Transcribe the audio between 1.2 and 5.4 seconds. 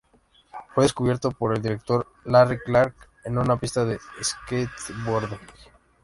por el director Larry Clark en una pista de skateboarding.